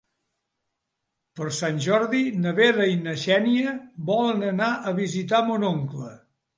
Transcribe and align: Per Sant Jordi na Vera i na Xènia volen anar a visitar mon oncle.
Per 1.39 1.49
Sant 1.57 1.77
Jordi 1.87 2.23
na 2.47 2.55
Vera 2.61 2.89
i 2.95 2.99
na 3.05 3.15
Xènia 3.27 3.77
volen 4.11 4.51
anar 4.53 4.75
a 4.95 4.99
visitar 5.05 5.47
mon 5.53 5.73
oncle. 5.75 6.15